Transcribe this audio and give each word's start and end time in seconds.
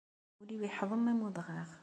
Ul-iw 0.41 0.61
yeḥḍem 0.63 1.05
am 1.11 1.21
udɣaɣ. 1.27 1.69